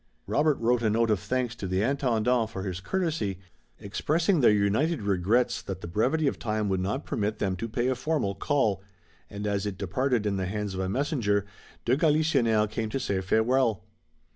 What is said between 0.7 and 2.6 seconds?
a note of thanks to the Intendant